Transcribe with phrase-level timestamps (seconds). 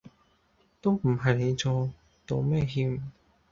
[0.81, 1.91] 都唔係你錯，
[2.25, 3.03] 道咩歉